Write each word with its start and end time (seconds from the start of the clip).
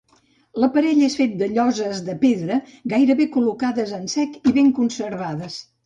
L'aparell 0.61 1.03
és 1.07 1.17
fet 1.19 1.35
de 1.41 1.49
lloses 1.51 2.01
de 2.09 2.17
pedra 2.25 2.59
gairebé 2.97 3.31
col·locades 3.39 3.97
en 4.03 4.13
sec 4.19 4.45
i 4.53 4.59
ben 4.61 4.77
conservades. 4.83 5.65